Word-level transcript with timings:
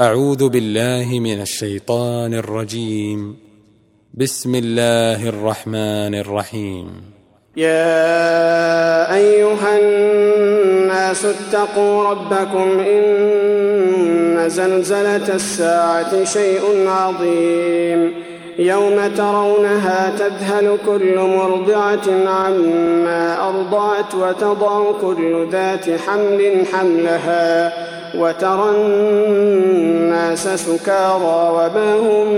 أعوذ 0.00 0.48
بالله 0.48 1.20
من 1.20 1.40
الشيطان 1.40 2.34
الرجيم. 2.34 3.36
بسم 4.14 4.54
الله 4.54 5.28
الرحمن 5.28 6.14
الرحيم. 6.14 6.86
يا 7.56 9.14
أيها 9.14 9.78
الناس 9.78 11.24
اتقوا 11.24 12.10
ربكم 12.10 12.80
إن 12.80 14.48
زلزلة 14.48 15.34
الساعة 15.34 16.24
شيء 16.24 16.88
عظيم. 16.88 18.12
يوم 18.58 19.14
ترونها 19.16 20.12
تذهل 20.18 20.78
كل 20.86 21.18
مرضعة 21.18 22.28
عما 22.28 23.48
أرضعت 23.48 24.14
وتضع 24.14 24.92
كل 25.00 25.48
ذات 25.52 26.00
حمل 26.00 26.66
حملها. 26.72 27.72
وترى 28.18 28.70
الناس 28.76 30.48
سكارى 30.48 31.50
وما 31.56 31.94
هم 31.94 32.28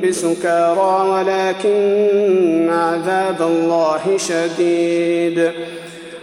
بسكارى 0.00 1.08
ولكن 1.10 2.70
عذاب 2.70 3.42
الله 3.42 4.16
شديد. 4.16 5.50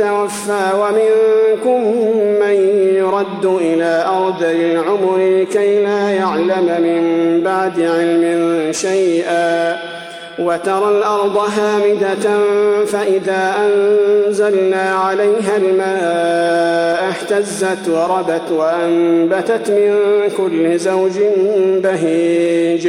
يتوفى 0.00 0.70
ومنكم 0.74 1.80
من 2.40 2.54
يرد 2.94 3.44
إلى 3.44 4.04
أرض 4.08 4.42
العمر 4.42 5.46
كي 5.52 5.84
لا 5.84 6.10
يعلم 6.10 6.66
من 6.82 7.40
بعد 7.44 7.80
علم 7.80 8.72
شيئا 8.72 9.76
وترى 10.38 10.88
الأرض 10.88 11.36
هامدة 11.36 12.38
فإذا 12.86 13.54
أنزلنا 13.58 14.94
عليها 14.94 15.56
الماء 15.56 17.08
اهتزت 17.08 17.88
وربت 17.88 18.50
وأنبتت 18.50 19.70
من 19.70 19.94
كل 20.36 20.78
زوج 20.78 21.12
بهيج 21.82 22.88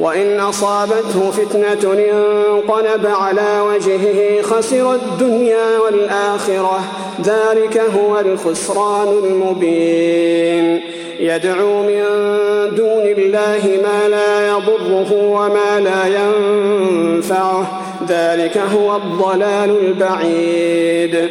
وإن 0.00 0.40
أصابته 0.40 1.30
فتنة 1.30 1.92
انقلب 1.92 3.06
على 3.06 3.60
وجهه 3.60 4.42
خسر 4.42 4.94
الدنيا 4.94 5.78
والآخرة. 5.78 6.80
ذلك 7.24 7.78
هو 7.78 8.20
الخسران 8.20 9.08
المبين. 9.24 10.80
يدعو 11.20 11.82
من 11.82 12.02
دون 12.76 13.02
الله 13.02 13.80
ما 13.82 14.08
لا 14.08 14.48
يضره 14.48 15.12
وما 15.12 15.80
لا 15.80 16.06
ينفعه. 16.06 17.80
ذلك 18.08 18.58
هو 18.58 18.96
الضلال 18.96 19.76
البعيد. 19.86 21.30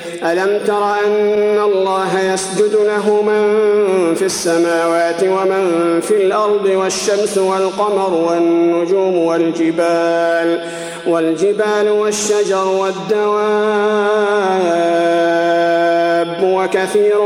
ألم 0.23 0.59
تر 0.67 0.83
أن 1.05 1.59
الله 1.59 2.33
يسجد 2.33 2.75
له 2.75 3.21
من 3.21 4.15
في 4.15 4.25
السماوات 4.25 5.23
ومن 5.23 5.99
في 6.01 6.25
الأرض 6.25 6.65
والشمس 6.65 7.37
والقمر 7.37 8.13
والنجوم 8.13 9.17
والجبال 9.17 10.61
والجبال 11.07 11.89
والشجر 11.89 12.67
والدواب 12.67 14.41
وكثير 16.43 17.21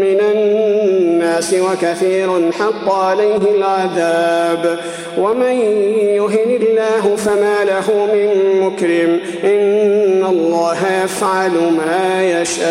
من 0.00 0.20
الناس 0.34 1.54
وكثير 1.54 2.52
حق 2.52 2.92
عليه 2.92 3.36
العذاب. 3.56 4.78
ومن 5.18 5.52
يهن 5.98 6.58
الله 6.60 7.16
فما 7.16 7.64
له 7.64 8.06
من 8.14 8.60
مكرم. 8.60 9.20
إن 9.44 10.24
الله 10.28 10.76
يفعل 11.04 11.50
ما 11.50 12.40
يشاء. 12.40 12.66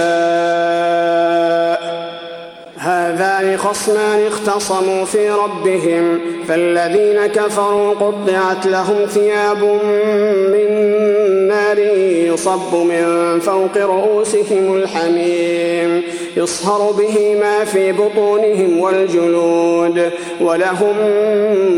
هذان 2.78 3.58
خصمان 3.58 4.28
اختصموا 4.28 5.06
في 5.06 5.30
ربهم. 5.30 6.20
فالذين 6.48 7.26
كفروا 7.26 7.94
قطعت 7.94 8.66
لهم 8.66 9.06
ثياب 9.06 9.64
من 10.54 10.86
نار 11.56 11.80
يصب 12.34 12.76
من 12.76 13.40
فوق 13.40 13.78
رؤوسهم 13.78 14.76
الحميم. 14.76 16.04
يصهر 16.38 16.92
به 16.92 17.36
ما 17.42 17.66
في 17.66 17.92
بطونهم 17.92 18.80
والجلود 18.80 20.12
ولهم 20.42 20.96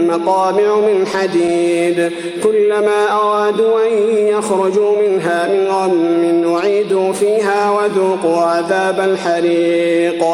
مقامع 0.07 0.75
من 0.75 1.07
حديد. 1.07 2.11
كلما 2.43 3.11
أرادوا 3.11 3.85
أن 3.87 3.93
يخرجوا 4.27 5.01
منها 5.01 5.39
من 5.53 5.67
غم 5.67 6.25
نعيدوا 6.45 7.13
فيها 7.13 7.71
وذوقوا 7.71 8.41
عذاب 8.41 8.99
الحريق. 8.99 10.25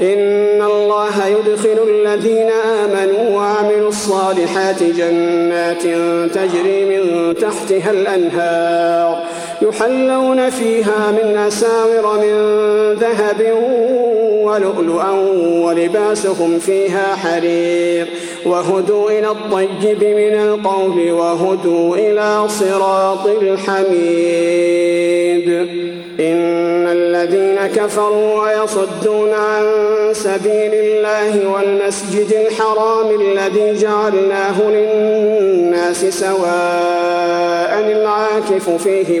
إن 0.00 0.62
الله 0.62 1.26
يدخل 1.26 1.78
الذين 1.88 2.50
آمنوا 2.50 3.36
وعملوا 3.36 3.88
الصالحات 3.88 4.82
جنات 4.82 5.82
تجري 6.34 6.84
من 6.84 7.34
تحتها 7.34 7.90
الأنهار. 7.90 9.24
يحلون 9.62 10.50
فيها 10.50 11.10
من 11.10 11.36
أساور 11.38 12.18
من 12.18 12.34
ذهب 12.94 13.40
ولؤلؤا 14.42 15.10
ولباسهم 15.64 16.58
فيها 16.58 17.16
حرير. 17.16 18.06
وهدوا 18.46 19.10
إلى 19.10 19.30
الطيب 19.30 20.04
من 20.04 20.34
القول 20.34 21.10
وهدوا 21.10 21.96
إلى 21.96 22.48
صراط 22.48 23.26
الحميد. 23.42 24.70
إن 26.20 26.86
الذين 26.88 27.66
كفروا 27.76 28.42
ويصدون 28.42 29.32
عن 29.32 29.64
سبيل 30.12 30.74
الله 30.74 31.48
والمسجد 31.48 32.32
الحرام 32.32 33.20
الذي 33.20 33.74
جعلناه 33.74 34.62
للناس 34.62 36.04
سواء 36.04 37.80
العاكف 37.80 38.70
فيه 38.70 39.20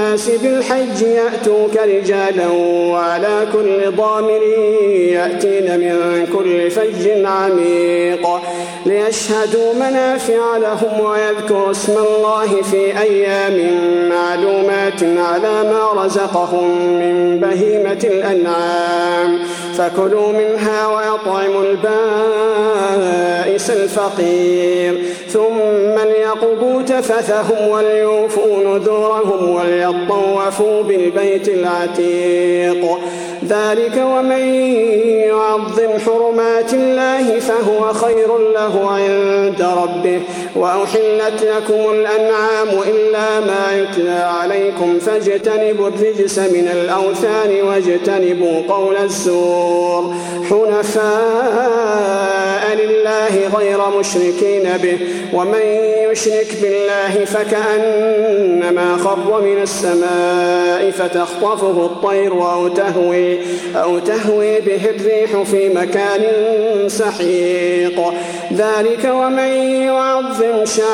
الناس 0.00 0.30
بالحج 0.30 1.02
يأتوك 1.02 1.76
رجالا 1.76 2.46
وعلى 2.92 3.46
كل 3.52 3.96
ضامر 3.96 4.42
يأتين 5.12 5.80
من 5.80 6.26
كل 6.32 6.70
فج 6.70 7.24
عميق 7.24 8.28
ليشهدوا 8.86 9.74
منافع 9.74 10.56
لهم 10.56 11.00
ويذكروا 11.00 11.70
اسم 11.70 11.92
الله 11.92 12.62
في 12.62 13.00
أيام 13.00 13.78
معلومات 14.08 15.02
على 15.02 15.70
ما 15.70 16.04
رزقهم 16.04 16.98
من 16.98 17.38
بهيمة 17.40 18.00
الأنعام 18.04 19.38
فكلوا 19.74 20.32
منها 20.32 20.86
ويطعموا 20.86 21.62
البائس 21.62 23.70
الفقير 23.70 25.02
ثم 25.28 25.98
ليقضوا 26.04 26.82
تفثهم 26.82 27.68
وليوفوا 27.68 28.64
نذورهم 28.64 29.54
وليطوفوا 29.90 30.82
بالبيت 30.82 31.48
العتيق. 31.48 32.98
ذلك 33.48 33.96
ومن 33.96 34.54
يعظم 35.28 35.98
حرمات 36.06 36.74
الله 36.74 37.38
فهو 37.40 37.92
خير 37.92 38.38
له 38.38 38.90
عند 38.90 39.62
ربه. 39.62 40.20
وأحلت 40.56 41.42
لكم 41.42 41.90
الأنعام 41.90 42.68
إلا 42.88 43.40
ما 43.40 43.78
يتلى 43.78 44.24
عليكم 44.40 44.98
فاجتنبوا 44.98 45.88
الرجس 45.88 46.38
من 46.38 46.68
الأوثان 46.72 47.62
واجتنبوا 47.68 48.62
قول 48.68 48.96
الزور. 48.96 50.14
حنفاء 50.50 51.04
لله 52.74 53.58
غير 53.58 53.78
مشركين 53.98 54.76
به. 54.82 54.98
ومن 55.32 55.60
يشرك 56.10 56.56
بالله 56.62 57.24
فكأنما 57.24 58.96
خر 59.04 59.40
من 59.40 59.62
السماء 59.62 59.79
فتخطفه 60.90 61.86
الطير 61.86 62.32
أو 62.52 62.68
تهوي, 62.68 63.38
أو 63.76 63.98
تهوي 63.98 64.60
به 64.60 64.90
الريح 64.90 65.42
في 65.42 65.68
مكان 65.68 66.22
سحيق. 66.86 68.00
ذلك 68.52 69.04
ومن 69.14 69.52
يعظم 69.82 70.64
شعائر 70.64 70.90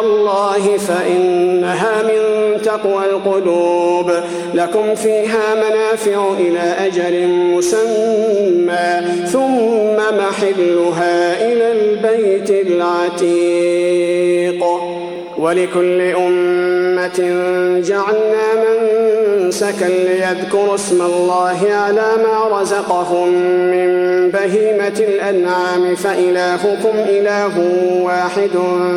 الله 0.00 0.76
فإنها 0.76 2.02
من 2.02 2.22
تقوى 2.62 3.04
القلوب. 3.04 4.12
لكم 4.54 4.94
فيها 4.94 5.54
منافع 5.54 6.32
إلى 6.38 6.74
أجل 6.86 7.28
مسمى 7.28 9.02
ثم 9.26 9.96
محلها 9.96 11.42
إلى 11.52 11.72
البيت 11.72 12.50
العتيق. 12.50 13.58
ولكل 15.38 16.00
أمة 16.00 16.77
جعلنا 17.80 18.46
منسكا 19.38 19.84
ليذكروا 19.84 20.74
اسم 20.74 21.02
الله 21.02 21.58
على 21.70 22.08
ما 22.24 22.60
رزقهم 22.60 23.28
من 23.72 23.88
بهيمة 24.30 24.98
الأنعام 24.98 25.94
فإلهكم 25.94 26.94
إله 26.94 27.54
واحد 28.02 28.50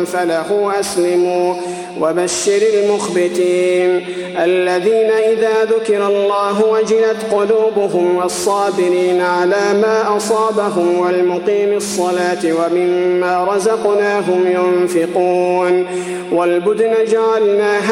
فله 0.06 0.80
أسلموا. 0.80 1.54
وبشر 2.00 2.62
المخبتين 2.74 3.90
الذين 4.38 5.10
إذا 5.10 5.64
ذكر 5.64 6.06
الله 6.06 6.64
وجلت 6.64 7.16
قلوبهم 7.32 8.16
والصابرين 8.16 9.20
على 9.20 9.80
ما 9.82 10.16
أصابهم 10.16 10.98
والمقيم 10.98 11.76
الصلاة 11.76 12.44
ومما 12.44 13.32
رزقناهم 13.54 14.40
ينفقون. 14.46 15.86
والبدن 16.32 16.92
جعلناها 17.12 17.91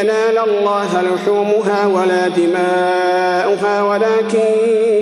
ينال 0.00 0.38
الله 0.38 1.02
لحومها 1.02 1.86
ولا 1.86 2.28
دماؤها 2.28 3.82
ولكن 3.82 4.48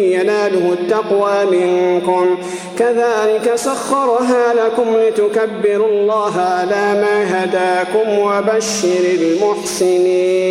يناله 0.00 0.72
التقوى 0.72 1.44
منكم. 1.44 2.38
كذلك 2.78 3.52
سخرها 3.54 4.54
لكم 4.54 4.96
لتكبروا 4.96 5.88
الله 5.88 6.40
على 6.40 6.84
ما 7.02 7.44
هداكم 7.44 8.18
وبشر 8.18 9.04
المحسنين. 9.20 10.50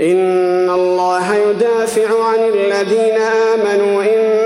إن 0.00 0.70
الله 0.70 1.34
يدافع 1.34 2.24
عن 2.24 2.40
الذين 2.54 3.18
آمنوا 3.54 4.02
إن 4.02 4.45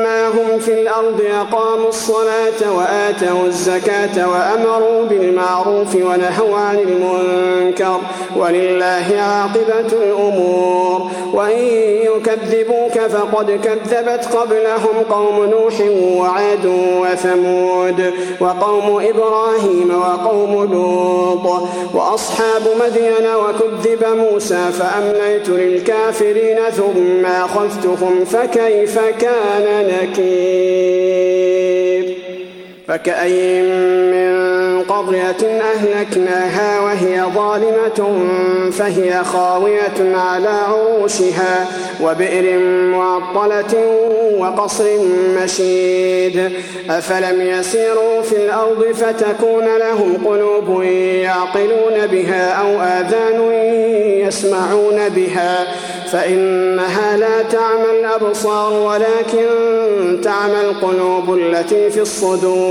مكناهم 0.31 0.59
في 0.59 0.81
الأرض 0.81 1.21
أقاموا 1.41 1.89
الصلاة 1.89 2.77
وآتوا 2.77 3.45
الزكاة 3.45 4.29
وأمروا 4.29 5.05
بالمعروف 5.05 5.95
ونهوا 5.95 6.57
عن 6.57 6.79
المنكر 6.79 7.99
ولله 8.35 9.05
عاقبة 9.17 10.03
الأمور. 10.03 11.11
وإن 11.33 11.59
يكذبوك 12.15 12.99
فقد 12.99 13.51
كذبت 13.51 14.35
قبلهم 14.35 15.03
قوم 15.09 15.45
نوح 15.45 15.81
وعاد 16.19 16.65
وثمود 17.01 18.13
وقوم 18.39 19.05
إبراهيم 19.05 20.01
وقوم 20.01 20.71
لوط 20.73 21.61
وأصحاب 21.93 22.61
مدين 22.81 23.27
وكذب 23.35 24.05
موسى 24.17 24.69
فأمليت 24.79 25.49
للكافرين 25.49 26.57
ثم 26.71 27.25
أخذتهم 27.25 28.25
فكيف 28.25 28.99
كان 28.99 29.87
نكير. 29.87 30.20
حكيم 30.21 32.20
فكأي 32.87 33.61
من 34.11 34.31
قرية 34.83 35.61
أهلكناها 35.73 36.79
وهي 36.79 37.23
ظالمة 37.35 38.19
فهي 38.71 39.23
خاوية 39.23 40.17
على 40.17 40.49
عروشها 40.49 41.67
وبئر 42.03 42.59
معطلة 42.87 43.73
وقصر 44.37 44.85
مشيد. 45.43 46.51
أفلم 46.89 47.41
يسيروا 47.41 48.21
في 48.21 48.35
الأرض 48.45 48.85
فتكون 48.93 49.65
لهم 49.77 50.27
قلوب 50.27 50.83
يعقلون 50.83 52.07
بها 52.11 52.51
أو 52.51 52.81
آذان 52.81 53.51
يسمعون 54.27 55.09
بها. 55.09 55.67
فإنها 56.11 57.17
لا 57.17 57.41
تعمى 57.41 57.99
الأبصار 57.99 58.73
ولكن 58.73 59.47
تعمى 60.23 60.61
القلوب 60.61 61.37
التي 61.37 61.89
في 61.89 62.01
الصدور. 62.01 62.70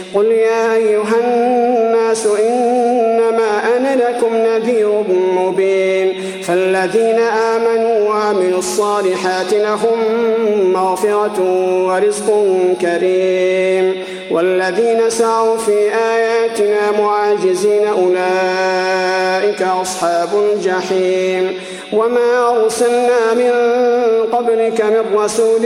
قل 0.15 0.25
يا 0.25 0.73
أيها 0.73 1.15
الناس 1.23 2.25
إنما 2.25 3.77
أنا 3.77 3.95
لكم 3.95 4.35
نذير 4.35 5.03
مبين. 5.37 6.13
فالذين 6.43 7.19
آمنوا 7.19 8.09
وعملوا 8.09 8.59
الصالحات 8.59 9.53
لهم 9.53 9.99
مغفرة 10.73 11.37
ورزق 11.87 12.27
كريم. 12.81 14.03
والذين 14.31 15.09
سعوا 15.09 15.57
في 15.57 15.77
آياتنا 16.15 16.91
معاجزين 16.99 17.87
أولئك 17.87 19.61
أصحاب 19.61 20.29
الجحيم. 20.35 21.53
وما 21.93 22.49
أرسلنا 22.49 23.33
من 23.33 23.51
قبلك 24.31 24.81
من 24.81 25.15
رسول 25.15 25.65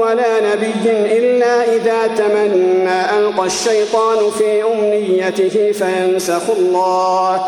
ولا 0.00 0.54
نبي 0.54 0.90
إلا 1.18 1.76
إذا 1.76 2.06
تمنى 2.16 3.18
ألقى 3.18 3.37
الشيطان 3.44 4.30
في 4.38 4.64
أمنيته 4.64 5.72
فينسخ 5.72 6.42
الله. 6.58 7.40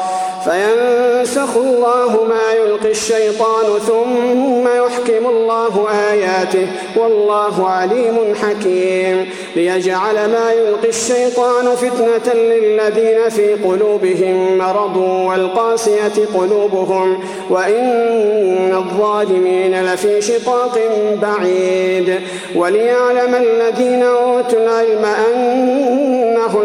فينسخ 0.45 1.57
الله 1.57 2.25
ما 2.29 2.53
يلقي 2.53 2.91
الشيطان 2.91 3.79
ثم 3.87 4.69
يحكم 4.69 5.27
الله 5.27 5.89
آياته. 6.13 6.67
والله 6.97 7.69
عليم 7.69 8.35
حكيم. 8.43 9.31
ليجعل 9.57 10.15
ما 10.15 10.53
يلقي 10.53 10.89
الشيطان 10.89 11.75
فتنة 11.77 12.35
للذين 12.35 13.29
في 13.29 13.55
قلوبهم 13.55 14.59
مرض 14.59 14.97
والقاسية 14.97 16.27
قلوبهم. 16.35 17.25
وإن 17.51 18.75
الظالمين 18.75 19.85
لفي 19.85 20.21
شقاق 20.21 20.79
بعيد. 21.23 22.21
وليعلم 22.55 23.35
الذين 23.35 24.03
أوتوا 24.03 24.59
العلم 24.59 25.05
أنه 25.05 25.80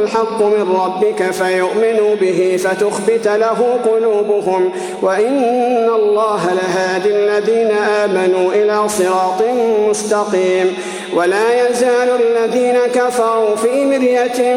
الحق 0.06 0.42
من 0.42 0.76
ربك 0.86 1.32
فيؤمنوا 1.32 2.16
به 2.16 2.58
فتخبت 2.64 3.28
له 3.28 3.80
قلوبهم 3.86 4.72
وإن 5.02 5.90
الله 5.96 6.54
لهادي 6.54 7.10
الذين 7.10 7.72
آمنوا 7.72 8.54
إلى 8.54 8.90
صراط 8.90 9.42
مستقيم 9.90 10.78
ولا 11.16 11.70
يزال 11.70 12.10
الذين 12.22 12.78
كفروا 12.94 13.56
في 13.56 13.86
مرية 13.86 14.56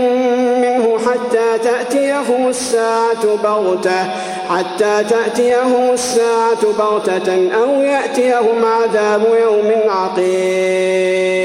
منه 0.59 0.99
حتى 0.99 1.59
تأتيهم 1.65 2.49
الساعة 2.49 3.37
بغتة 3.45 4.05
حتى 4.51 5.05
تأتيهم 5.11 5.91
الساعة 5.93 6.73
بغتة 6.79 7.51
أو 7.63 7.83
يأتيهم 7.83 8.65
عذاب 8.65 9.23
يوم 9.41 9.73
عقيم. 9.89 11.39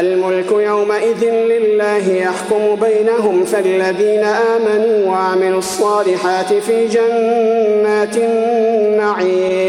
الملك 0.00 0.52
يومئذ 0.52 1.24
لله 1.24 2.12
يحكم 2.12 2.74
بينهم 2.74 3.44
فالذين 3.44 4.24
آمنوا 4.24 5.10
وعملوا 5.10 5.58
الصالحات 5.58 6.52
في 6.52 6.86
جنات 6.86 8.16
النعيم. 8.16 9.66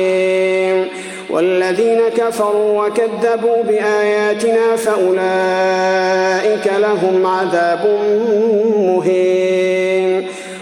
والذين 1.29 1.99
كفروا 2.17 2.85
وكذبوا 2.85 3.63
بآياتنا 3.63 4.75
فأولئك 4.75 6.67
لهم 6.77 7.25
عذاب 7.25 7.99
مهين. 8.77 10.27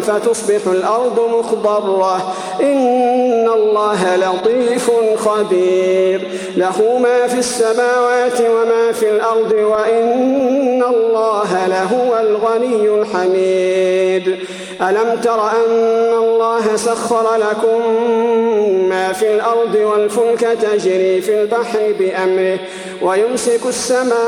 فتصبح 0.00 0.66
الأرض 0.66 1.20
مخضرة. 1.38 2.34
إن 2.60 3.48
الله 3.48 4.16
لطيف 4.16 4.90
خبير. 5.16 6.28
له 6.56 6.98
ما 6.98 7.26
في 7.26 7.38
السماوات 7.38 8.40
وما 8.40 8.92
في 8.92 9.10
الأرض 9.10 9.52
وإن 9.52 10.82
الله 10.82 11.66
لهو 11.66 12.18
الغني 12.20 12.88
الحميد. 12.88 14.36
ألم 14.82 15.20
تر 15.22 15.40
أن 15.50 16.12
الله 16.14 16.76
سخر 16.76 17.36
لكم 17.36 17.80
ما 18.88 19.12
في 19.12 19.34
الأرض 19.34 19.74
والفلك 19.74 20.40
تجري 20.40 21.20
في 21.20 21.40
البحر 21.42 21.94
بأمره 21.98 22.58
ويمسك 23.02 23.60
السماء 23.66 24.20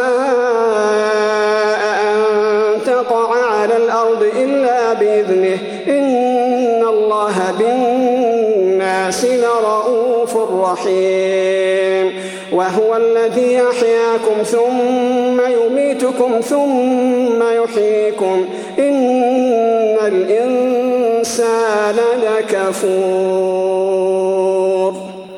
تقع 2.87 3.35
على 3.45 3.77
الأرض 3.77 4.27
إلا 4.43 4.93
بإذنه. 4.93 5.59
إن 5.89 6.85
الله 6.89 7.35
بالناس 7.59 9.25
لرؤوف 9.25 10.37
رحيم. 10.37 12.13
وهو 12.53 12.97
الذي 12.97 13.55
يحياكم 13.55 14.43
ثم 14.45 15.41
يميتكم 15.41 16.41
ثم 16.41 17.43
يحييكم. 17.43 18.45
إن 18.79 19.97
الإنسان 20.07 21.97
لكفور. 22.23 23.53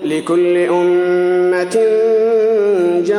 لكل 0.04 0.58
أمة 0.58 1.76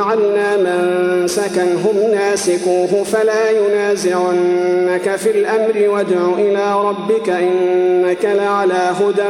جعلنا 0.05 0.57
من 0.57 1.27
سكنهم 1.27 2.11
ناسكوه 2.11 3.03
فلا 3.03 3.49
ينازعنك 3.49 5.15
في 5.15 5.31
الأمر 5.31 5.89
وادع 5.89 6.33
إلى 6.37 6.81
ربك 6.85 7.29
إنك 7.29 8.25
لعلى 8.25 8.91
هدى 8.99 9.29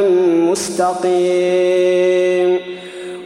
مستقيم. 0.52 1.66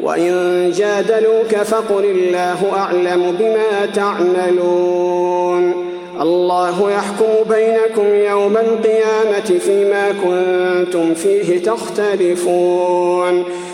وإن 0.04 0.72
جادلوك 0.76 1.56
فقل 1.56 2.06
الله 2.06 2.74
أعلم 2.78 3.36
بما 3.40 3.86
تعملون. 3.96 5.74
الله 6.22 6.92
يحكم 6.92 7.34
بينكم 7.50 8.16
يوم 8.30 8.58
القيامة 8.58 9.60
فيما 9.60 10.12
كنتم 10.12 11.14
فيه 11.14 11.64
تختلفون. 11.64 13.44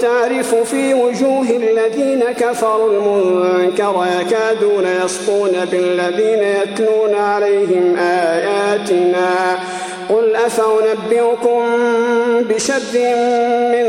تعرف 0.00 0.54
في 0.54 0.94
وجوه 0.94 1.46
الذين 1.50 2.24
كفروا 2.40 2.90
المنكر 2.92 4.06
يكادون 4.20 4.86
يسطون 5.04 5.64
بالذين 5.72 6.42
يتلون 6.42 7.14
عليهم 7.14 7.96
آياتنا. 7.98 9.58
قل 10.08 10.36
أفأنبئكم 10.36 11.62
بشر 12.48 12.98
من 13.72 13.86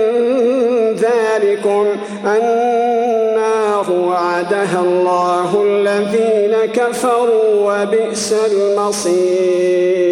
ذلكم؟ 0.96 1.86
النار 2.26 3.92
وعدها 3.92 4.80
الله 4.82 5.64
الذين 5.64 6.56
كفروا 6.74 7.54
وبئس 7.56 8.34
المصير. 8.52 10.06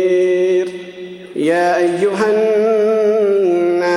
يا 1.36 1.78
أيها 1.78 2.26
الناس 2.30 2.83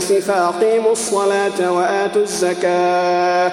فأقيموا 0.00 0.92
الصلاة 0.92 1.72
وآتوا 1.72 2.22
الزكاة. 2.22 3.52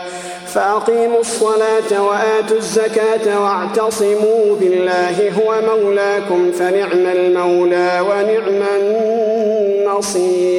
فأقيموا 0.53 1.19
الصلاة 1.19 2.03
وآتوا 2.03 2.57
الزكاة 2.57 3.41
واعتصموا 3.41 4.55
بالله 4.59 5.31
هو 5.39 5.61
مولاكم 5.61 6.51
فنعم 6.51 7.05
المولى 7.05 8.01
ونعم 8.09 8.63
النصير. 9.85 10.51